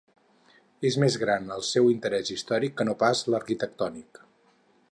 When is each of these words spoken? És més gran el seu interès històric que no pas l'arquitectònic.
És 0.89 0.95
més 1.03 1.17
gran 1.23 1.51
el 1.57 1.61
seu 1.67 1.91
interès 1.91 2.31
històric 2.37 2.73
que 2.81 2.87
no 2.89 2.95
pas 3.03 3.21
l'arquitectònic. 3.35 4.23